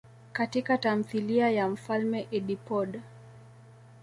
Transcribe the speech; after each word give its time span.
Katika 0.33 0.77
tamthilia 0.77 1.49
ya 1.51 1.67
Mfalme 1.69 2.27
Edipode. 2.31 3.01